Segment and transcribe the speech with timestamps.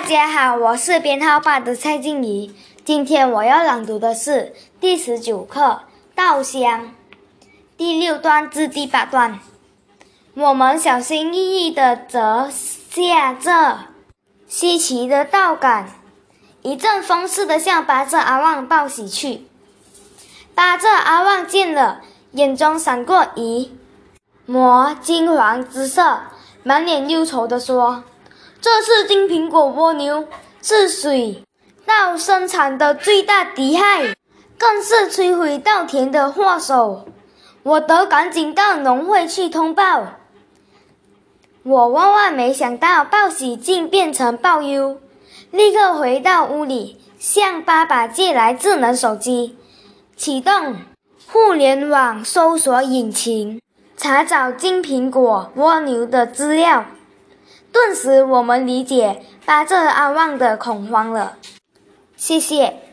[0.00, 2.54] 大家好，我是编号八的蔡静怡。
[2.86, 5.60] 今天我要朗读的是第十九课
[6.14, 6.84] 《稻香》
[7.76, 9.38] 第六段至第八段。
[10.32, 13.76] 我们小心翼翼地折下这
[14.48, 15.90] 稀奇的稻杆，
[16.62, 19.42] 一阵风似的向八字阿旺报喜去。
[20.54, 22.00] 八字阿旺见了，
[22.32, 23.76] 眼中闪过一
[24.46, 26.20] 抹金黄之色，
[26.62, 28.02] 满脸忧愁地说。
[28.60, 30.28] 这次金苹果蜗牛
[30.60, 31.42] 是水
[31.86, 34.14] 稻生产的最大敌害，
[34.58, 37.06] 更是摧毁稻田的祸首。
[37.62, 40.06] 我得赶紧到农会去通报。
[41.62, 44.98] 我万万没想到，报喜竟变成报忧，
[45.50, 49.56] 立刻回到屋里，向爸爸借来智能手机，
[50.16, 50.76] 启动
[51.26, 53.60] 互联网搜索引擎，
[53.96, 56.84] 查找金苹果蜗牛的资料。
[57.72, 61.36] 顿时，我们理解巴泽阿旺的恐慌了。
[62.16, 62.89] 谢谢。